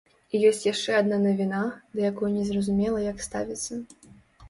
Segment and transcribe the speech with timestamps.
[0.37, 1.61] І ёсць яшчэ адна навіна,
[1.99, 3.73] да якой незразумела, як ставіцца.